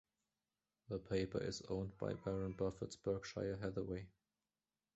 [0.89, 4.07] The paper is owned by Warren Buffett's Berkshire Hathaway.